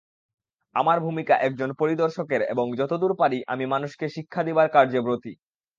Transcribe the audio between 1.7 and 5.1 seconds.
পরিদর্শকের এবং যতদূর পারি, আমি মানুষকে শিক্ষা দিবার কার্যে